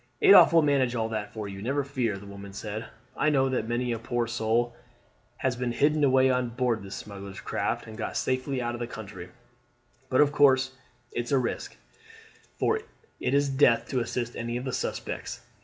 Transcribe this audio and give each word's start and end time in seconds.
"Adolphe 0.23 0.55
will 0.55 0.63
manage 0.63 0.95
all 0.95 1.07
that 1.09 1.31
for 1.31 1.47
you, 1.47 1.61
never 1.61 1.83
fear," 1.83 2.17
the 2.17 2.25
woman 2.25 2.51
said. 2.53 2.87
"I 3.15 3.29
know 3.29 3.49
that 3.49 3.67
many 3.67 3.91
a 3.91 3.99
poor 3.99 4.25
soul 4.25 4.75
has 5.37 5.55
been 5.55 5.73
hidden 5.73 6.03
away 6.03 6.27
on 6.31 6.49
board 6.49 6.81
the 6.81 6.89
smuggler's 6.89 7.39
craft 7.39 7.85
and 7.85 7.95
got 7.99 8.17
safely 8.17 8.59
out 8.63 8.73
of 8.73 8.79
the 8.79 8.87
country; 8.87 9.29
but 10.09 10.19
of 10.19 10.31
course 10.31 10.71
it's 11.11 11.31
a 11.31 11.37
risk, 11.37 11.77
for 12.57 12.79
it 13.19 13.33
is 13.35 13.47
death 13.47 13.87
to 13.89 13.99
assist 13.99 14.35
any 14.35 14.57
of 14.57 14.63
the 14.65 14.73
suspects. 14.73 15.41